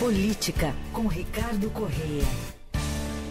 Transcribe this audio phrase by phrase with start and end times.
[0.00, 2.24] Política, com Ricardo Correia.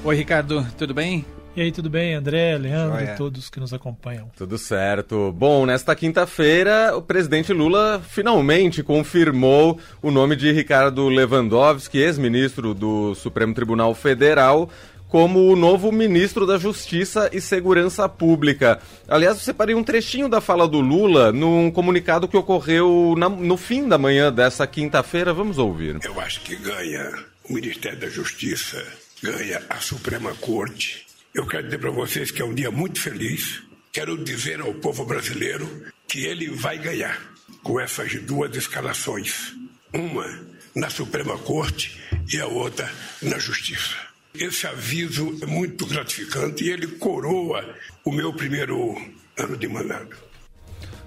[0.04, 1.26] Oi, Ricardo, tudo bem?
[1.56, 4.30] E aí, tudo bem, André, Leandro e todos que nos acompanham?
[4.38, 5.32] Tudo certo.
[5.32, 13.16] Bom, nesta quinta-feira, o presidente Lula finalmente confirmou o nome de Ricardo Lewandowski, ex-ministro do
[13.16, 14.70] Supremo Tribunal Federal,
[15.10, 18.80] como o novo ministro da Justiça e Segurança Pública.
[19.08, 23.58] Aliás, eu separei um trechinho da fala do Lula num comunicado que ocorreu na, no
[23.58, 25.34] fim da manhã dessa quinta-feira.
[25.34, 25.98] Vamos ouvir.
[26.04, 27.12] Eu acho que ganha
[27.50, 28.86] o Ministério da Justiça,
[29.22, 31.08] ganha a Suprema Corte.
[31.34, 33.64] Eu quero dizer para vocês que é um dia muito feliz.
[33.92, 35.68] Quero dizer ao povo brasileiro
[36.08, 37.20] que ele vai ganhar
[37.64, 39.56] com essas duas escalações.
[39.92, 40.28] Uma
[40.76, 42.00] na Suprema Corte
[42.32, 42.92] e a outra
[43.24, 44.09] na Justiça.
[44.34, 47.76] Esse aviso é muito gratificante e ele coroa
[48.06, 48.96] o meu primeiro
[49.38, 50.30] ano de mandato.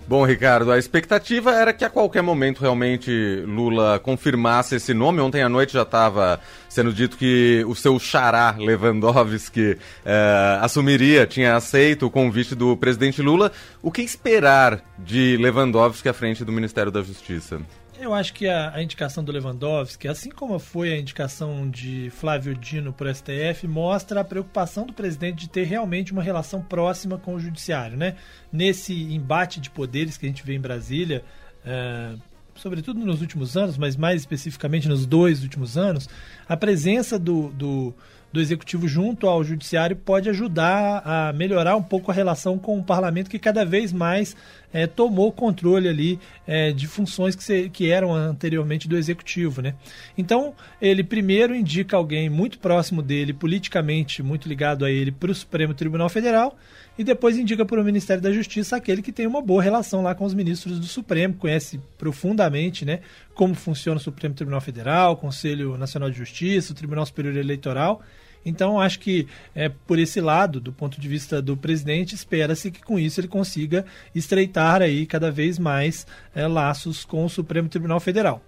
[0.06, 3.10] Bom, Ricardo, a expectativa era que a qualquer momento realmente
[3.46, 5.20] Lula confirmasse esse nome.
[5.20, 11.54] Ontem à noite já estava sendo dito que o seu xará Lewandowski eh, assumiria, tinha
[11.54, 13.52] aceito o convite do presidente Lula.
[13.80, 17.60] O que esperar de Lewandowski à frente do Ministério da Justiça?
[18.02, 22.52] Eu acho que a, a, indicação do Lewandowski, assim como foi a indicação de Flávio
[22.52, 27.16] Dino para o STF, mostra a preocupação do presidente de ter realmente uma relação próxima
[27.16, 27.96] com o judiciário.
[27.96, 28.16] Né?
[28.52, 31.22] Nesse embate de poderes que a gente vê em Brasília,
[31.64, 32.14] é,
[32.56, 36.08] sobretudo nos últimos anos, mas mais especificamente nos dois últimos anos,
[36.48, 37.94] a presença do, do
[38.32, 42.82] do executivo junto ao judiciário pode ajudar a melhorar um pouco a relação com o
[42.82, 44.34] parlamento que cada vez mais
[44.72, 49.74] é, tomou controle ali é, de funções que, se, que eram anteriormente do executivo, né?
[50.16, 55.34] Então ele primeiro indica alguém muito próximo dele, politicamente muito ligado a ele, para o
[55.34, 56.56] Supremo Tribunal Federal
[56.98, 60.14] e depois indica para o Ministério da Justiça aquele que tem uma boa relação lá
[60.14, 63.00] com os ministros do Supremo, conhece profundamente, né?
[63.34, 68.02] Como funciona o Supremo Tribunal Federal, o Conselho Nacional de Justiça, o Tribunal Superior Eleitoral
[68.44, 72.82] então, acho que é, por esse lado, do ponto de vista do presidente, espera-se que
[72.82, 78.00] com isso ele consiga estreitar aí cada vez mais é, laços com o Supremo Tribunal
[78.00, 78.42] Federal.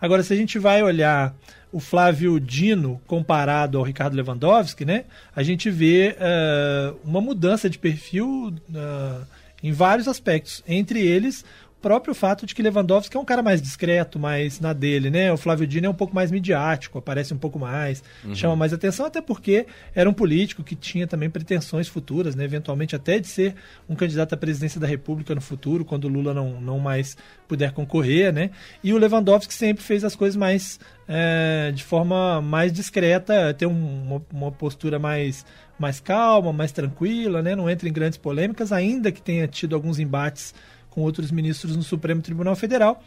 [0.00, 1.34] Agora, se a gente vai olhar
[1.72, 7.78] o Flávio Dino comparado ao Ricardo Lewandowski, né, a gente vê uh, uma mudança de
[7.78, 9.26] perfil uh,
[9.62, 10.64] em vários aspectos.
[10.66, 11.44] Entre eles,
[11.80, 15.32] próprio fato de que Lewandowski é um cara mais discreto, mais na dele, né?
[15.32, 18.34] O Flávio Dino é um pouco mais midiático, aparece um pouco mais, uhum.
[18.34, 22.44] chama mais atenção, até porque era um político que tinha também pretensões futuras, né?
[22.44, 23.54] Eventualmente até de ser
[23.88, 27.16] um candidato à presidência da República no futuro, quando o Lula não, não mais
[27.48, 28.50] puder concorrer, né?
[28.84, 34.02] E o Lewandowski sempre fez as coisas mais é, de forma mais discreta, ter um,
[34.02, 35.44] uma, uma postura mais
[35.78, 37.56] mais calma, mais tranquila, né?
[37.56, 40.54] Não entra em grandes polêmicas, ainda que tenha tido alguns embates
[40.90, 43.02] com outros ministros no Supremo Tribunal Federal.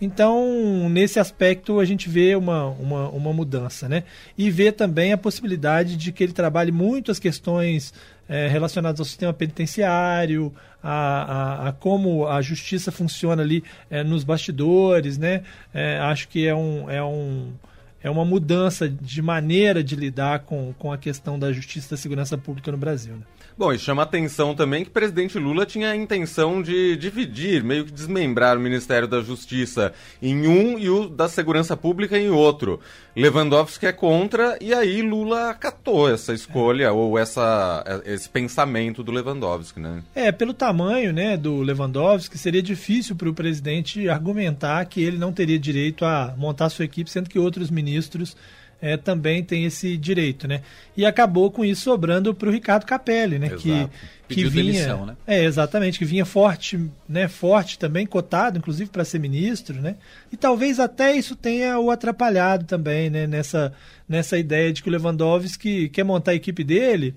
[0.00, 4.04] Então, nesse aspecto, a gente vê uma, uma, uma, mudança, né?
[4.36, 7.92] E vê também a possibilidade de que ele trabalhe muito as questões
[8.28, 14.22] é, relacionadas ao sistema penitenciário, a, a, a, como a justiça funciona ali é, nos
[14.22, 15.42] bastidores, né?
[15.74, 17.52] É, acho que é um, é um
[18.00, 21.96] é uma mudança de maneira de lidar com, com a questão da justiça e da
[21.96, 23.16] segurança pública no Brasil.
[23.16, 23.22] Né?
[23.58, 27.84] Bom, e chama atenção também que o presidente Lula tinha a intenção de dividir, meio
[27.84, 29.92] que desmembrar o Ministério da Justiça
[30.22, 32.78] em um e o da Segurança Pública em outro.
[33.16, 39.80] Lewandowski é contra e aí Lula acatou essa escolha ou essa, esse pensamento do Lewandowski,
[39.80, 40.04] né?
[40.14, 45.32] É, pelo tamanho né, do Lewandowski, seria difícil para o presidente argumentar que ele não
[45.32, 48.36] teria direito a montar sua equipe, sendo que outros ministros
[48.80, 50.62] é, também tem esse direito, né?
[50.96, 53.48] E acabou com isso sobrando para o Ricardo Capelli, né?
[53.48, 53.90] Exato.
[54.28, 55.16] Que, que vinha, demissão, né?
[55.26, 56.78] É, exatamente, que vinha forte,
[57.08, 57.26] né?
[57.28, 59.96] Forte também, cotado, inclusive para ser ministro, né?
[60.30, 63.26] E talvez até isso tenha o atrapalhado também, né?
[63.26, 63.72] Nessa,
[64.08, 67.14] nessa ideia de que o Lewandowski quer montar a equipe dele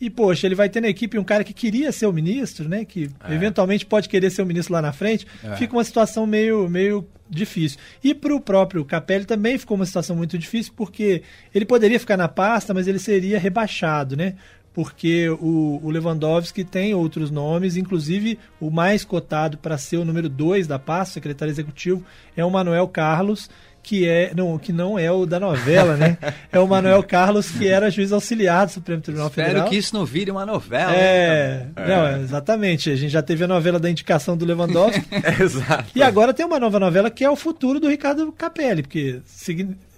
[0.00, 2.84] e, poxa, ele vai ter na equipe um cara que queria ser o ministro, né?
[2.84, 3.34] Que é.
[3.34, 5.26] eventualmente pode querer ser o ministro lá na frente.
[5.42, 5.56] É.
[5.56, 7.78] Fica uma situação meio, meio difícil.
[8.04, 11.22] E para o próprio Capelli também ficou uma situação muito difícil, porque
[11.54, 14.34] ele poderia ficar na pasta, mas ele seria rebaixado, né?
[14.74, 20.28] Porque o, o Lewandowski tem outros nomes, inclusive o mais cotado para ser o número
[20.28, 22.04] 2 da pasta, secretário executivo,
[22.36, 23.48] é o Manuel Carlos,
[23.86, 26.18] que é não, que não é o da novela, né?
[26.50, 29.66] É o Manuel Carlos, que era juiz auxiliar do Supremo Tribunal Espero Federal.
[29.66, 30.92] Espero que isso não vire uma novela.
[30.92, 31.86] É, né?
[31.86, 32.90] não, exatamente.
[32.90, 35.06] A gente já teve a novela da indicação do Lewandowski.
[35.12, 35.90] é, exato.
[35.94, 39.20] E agora tem uma nova novela que é o futuro do Ricardo Capelli, porque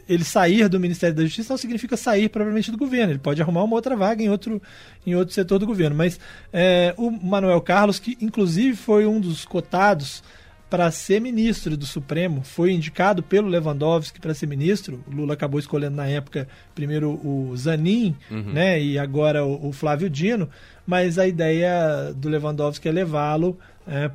[0.09, 3.13] ele sair do Ministério da Justiça não significa sair provavelmente do governo.
[3.13, 4.61] Ele pode arrumar uma outra vaga em outro,
[5.07, 5.97] em outro setor do governo.
[5.97, 6.21] Mas
[6.53, 10.23] é, o Manuel Carlos, que inclusive foi um dos cotados
[10.71, 15.03] para ser ministro do Supremo, foi indicado pelo Lewandowski para ser ministro.
[15.07, 18.53] O Lula acabou escolhendo na época primeiro o Zanin, uhum.
[18.53, 20.49] né, e agora o, o, Flávio Dino,
[20.87, 24.11] mas a ideia do Lewandowski é levá-lo é,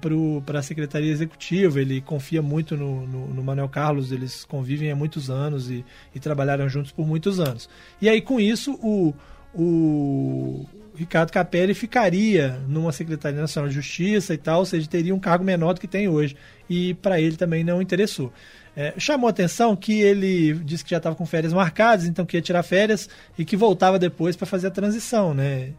[0.46, 1.82] para a Secretaria Executiva.
[1.82, 5.84] Ele confia muito no, no, no, Manuel Carlos, eles convivem há muitos anos e,
[6.14, 7.68] e trabalharam juntos por muitos anos.
[8.00, 9.14] E aí, com isso, o,
[9.56, 15.20] o Ricardo Capelli ficaria numa Secretaria Nacional de Justiça e tal, ou seja, teria um
[15.20, 16.36] cargo menor do que tem hoje.
[16.70, 18.32] E para ele também não interessou.
[18.76, 22.42] É, chamou atenção que ele disse que já estava com férias marcadas, então que ia
[22.42, 23.08] tirar férias
[23.38, 25.70] e que voltava depois para fazer a transição, né?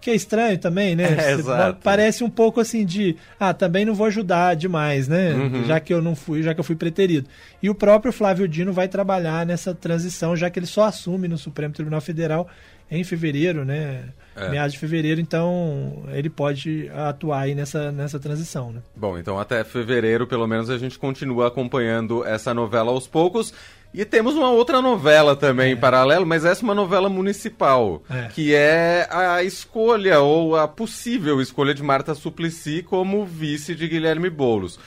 [0.00, 1.06] Que é estranho também, né?
[1.18, 5.32] É, parece um pouco assim de, ah, também não vou ajudar demais, né?
[5.32, 5.64] Uhum.
[5.64, 7.28] Já que eu não fui, já que eu fui preterido.
[7.60, 11.36] E o próprio Flávio Dino vai trabalhar nessa transição, já que ele só assume no
[11.36, 12.48] Supremo Tribunal Federal
[12.90, 14.04] em fevereiro, né?
[14.36, 14.50] É.
[14.50, 18.82] Meados de fevereiro, então ele pode atuar aí nessa, nessa transição, né?
[18.94, 23.54] Bom, então até fevereiro, pelo menos, a gente continua acompanhando essa novela aos poucos.
[23.94, 25.72] E temos uma outra novela também é.
[25.72, 28.28] em paralelo, mas essa é uma novela municipal, é.
[28.28, 34.28] que é a escolha ou a possível escolha de Marta Suplicy como vice de Guilherme
[34.28, 34.78] Boulos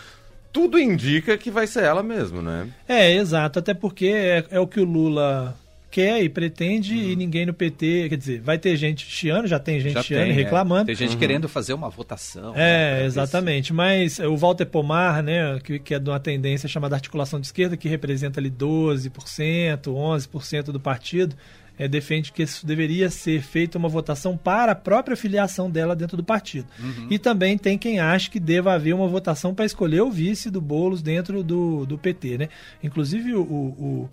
[0.52, 2.68] tudo indica que vai ser ela mesmo, né?
[2.88, 3.60] É, exato.
[3.60, 5.56] Até porque é, é o que o Lula
[5.90, 7.10] quer e pretende uhum.
[7.10, 10.22] e ninguém no PT, quer dizer, vai ter gente chiando, já tem gente já chiando
[10.22, 10.36] tem, e é.
[10.36, 10.84] reclamando.
[10.84, 10.86] É.
[10.86, 11.20] Tem gente uhum.
[11.20, 12.54] querendo fazer uma votação.
[12.56, 13.74] É, né, exatamente.
[13.74, 17.76] Mas o Walter Pomar, né, que, que é de uma tendência chamada articulação de esquerda,
[17.76, 19.12] que representa ali 12%,
[19.84, 21.36] 11% do partido,
[21.80, 26.18] é, defende que isso deveria ser feita uma votação para a própria filiação dela dentro
[26.18, 26.68] do partido.
[26.78, 27.08] Uhum.
[27.10, 30.60] E também tem quem acha que deva haver uma votação para escolher o vice do
[30.60, 32.38] Boulos dentro do, do PT.
[32.38, 32.50] Né?
[32.84, 34.10] Inclusive o, o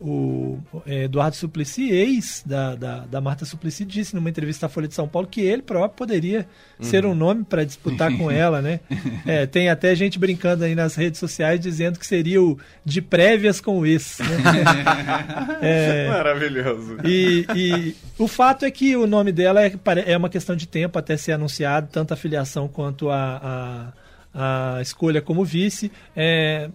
[0.00, 4.86] o é, Eduardo Suplicy, ex da, da, da, Marta Suplicy, disse numa entrevista à Folha
[4.86, 6.46] de São Paulo que ele próprio poderia
[6.78, 6.84] uhum.
[6.84, 8.78] ser um nome para disputar com ela, né?
[9.26, 13.60] É, tem até gente brincando aí nas redes sociais dizendo que seria o de prévias
[13.60, 14.18] com o ex.
[14.20, 14.26] Né?
[15.60, 16.98] É, Maravilhoso.
[17.04, 19.72] E, e, o fato é que o nome dela é,
[20.06, 23.92] é uma questão de tempo até ser anunciado, tanto a filiação quanto a,
[24.34, 25.90] a, a escolha como vice.
[26.14, 26.70] É, é,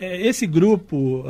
[0.00, 1.24] esse grupo,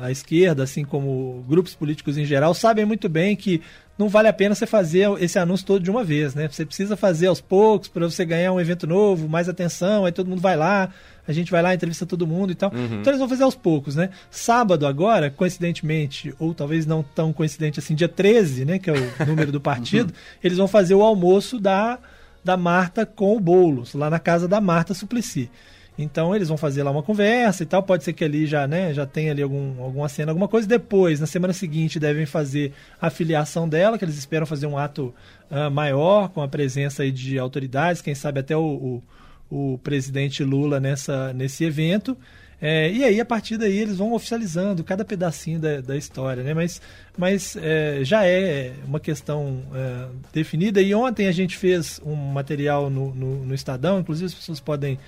[0.00, 3.60] a esquerda, assim como grupos políticos em geral, sabem muito bem que
[3.98, 6.48] não vale a pena você fazer esse anúncio todo de uma vez, né?
[6.48, 10.28] Você precisa fazer aos poucos para você ganhar um evento novo, mais atenção, aí todo
[10.28, 10.90] mundo vai lá,
[11.26, 12.70] a gente vai lá, entrevista todo mundo e tal.
[12.72, 13.00] Uhum.
[13.00, 14.10] Então eles vão fazer aos poucos, né?
[14.30, 18.96] Sábado agora, coincidentemente, ou talvez não tão coincidente assim, dia 13, né, que é o
[19.26, 20.38] número do partido, uhum.
[20.44, 21.98] eles vão fazer o almoço da,
[22.44, 25.50] da Marta com o Boulos, lá na casa da Marta Suplicy.
[25.98, 27.82] Então eles vão fazer lá uma conversa e tal.
[27.82, 30.68] Pode ser que ali já, né, já tenha ali algum, alguma cena, alguma coisa.
[30.68, 35.14] Depois, na semana seguinte, devem fazer a filiação dela, que eles esperam fazer um ato
[35.50, 39.02] uh, maior, com a presença de autoridades, quem sabe até o,
[39.50, 42.16] o, o presidente Lula nessa, nesse evento.
[42.60, 46.54] É, e aí, a partir daí, eles vão oficializando cada pedacinho da, da história, né?
[46.54, 46.80] Mas,
[47.16, 50.80] mas é, já é uma questão é, definida.
[50.80, 54.98] E ontem a gente fez um material no, no, no Estadão, inclusive as pessoas podem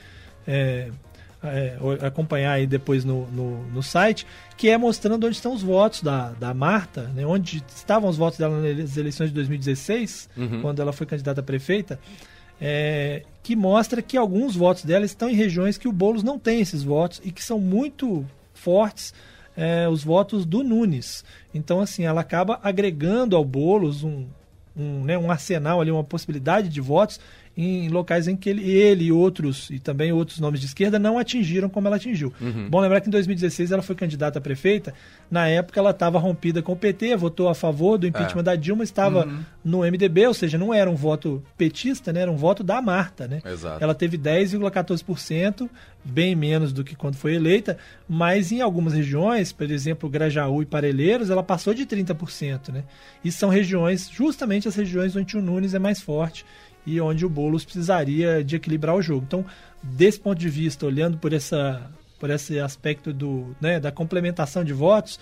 [0.48, 0.90] é,
[1.42, 6.02] é, acompanhar aí depois no, no, no, site, que é mostrando onde estão os votos
[6.02, 10.62] da, da Marta, né, onde estavam os votos dela nas eleições de 2016, uhum.
[10.62, 12.00] quando ela foi candidata a prefeita,
[12.60, 16.60] é, que mostra que alguns votos dela estão em regiões que o Boulos não tem
[16.60, 19.14] esses votos e que são muito fortes
[19.56, 21.24] é, os votos do Nunes.
[21.54, 24.26] Então, assim, ela acaba agregando ao Boulos um,
[24.76, 27.20] um, né, um arsenal ali, uma possibilidade de votos
[27.60, 31.18] em locais em que ele, ele e outros, e também outros nomes de esquerda, não
[31.18, 32.32] atingiram como ela atingiu.
[32.40, 32.70] Uhum.
[32.70, 34.94] Bom lembrar que em 2016 ela foi candidata a prefeita,
[35.28, 38.44] na época ela estava rompida com o PT, votou a favor do impeachment é.
[38.44, 39.40] da Dilma, estava uhum.
[39.64, 43.26] no MDB, ou seja, não era um voto petista, né, era um voto da Marta.
[43.26, 43.40] Né?
[43.44, 43.82] Exato.
[43.82, 45.68] Ela teve 10,14%,
[46.04, 47.76] bem menos do que quando foi eleita,
[48.08, 52.72] mas em algumas regiões, por exemplo, Grajaú e Parelheiros, ela passou de 30%.
[52.72, 52.84] Né?
[53.24, 56.46] E são regiões, justamente as regiões onde o Nunes é mais forte
[56.88, 59.24] e onde o Boulos precisaria de equilibrar o jogo.
[59.26, 59.44] Então,
[59.82, 61.82] desse ponto de vista, olhando por, essa,
[62.18, 65.20] por esse aspecto do, né, da complementação de votos,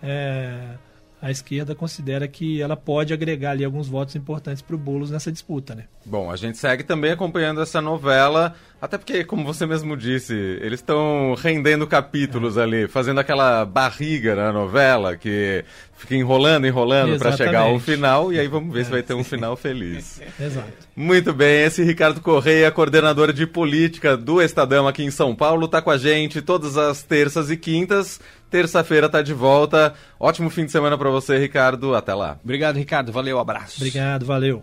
[0.00, 0.76] é,
[1.20, 5.32] a esquerda considera que ela pode agregar ali alguns votos importantes para o Boulos nessa
[5.32, 5.84] disputa, né?
[6.06, 10.78] Bom, a gente segue também acompanhando essa novela, até porque, como você mesmo disse, eles
[10.80, 12.62] estão rendendo capítulos é.
[12.62, 15.64] ali, fazendo aquela barriga na novela que
[15.96, 19.14] fica enrolando, enrolando para chegar ao final, e aí vamos ver é, se vai ter
[19.14, 20.20] um final feliz.
[20.40, 20.68] Exato.
[20.94, 25.82] Muito bem, esse Ricardo Correia, coordenador de política do Estadão aqui em São Paulo, está
[25.82, 28.20] com a gente todas as terças e quintas.
[28.50, 29.94] Terça-feira tá de volta.
[30.18, 31.94] Ótimo fim de semana para você, Ricardo.
[31.94, 32.38] Até lá.
[32.42, 33.12] Obrigado, Ricardo.
[33.12, 33.76] Valeu, abraço.
[33.78, 34.62] Obrigado, valeu.